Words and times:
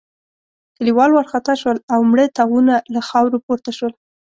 کليوال 0.75 1.09
وارخطا 1.13 1.53
شول 1.61 1.77
او 1.93 1.99
مړه 2.11 2.25
تاوونه 2.37 2.73
له 2.93 3.01
خاورو 3.09 3.43
پورته 3.45 3.71
شول. 3.77 3.93